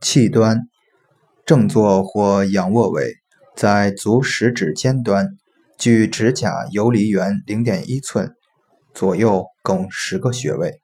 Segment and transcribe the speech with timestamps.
[0.00, 0.62] 气端，
[1.44, 3.14] 正坐或仰卧位，
[3.56, 5.28] 在足食指尖端，
[5.78, 8.32] 距指甲游离缘零点一寸，
[8.94, 10.80] 左右共十个穴位。